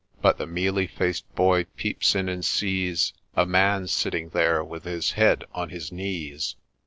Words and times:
'But 0.23 0.39
the 0.39 0.47
mealy 0.47 0.87
faced 0.87 1.31
boy 1.35 1.65
peeps 1.75 2.15
in 2.15 2.27
and 2.27 2.43
sees 2.43 3.13
A 3.35 3.45
man 3.45 3.85
sitting 3.85 4.29
there 4.29 4.63
with 4.63 4.83
his 4.83 5.11
head 5.11 5.43
on 5.53 5.69
his 5.69 5.91
knees 5.91 6.55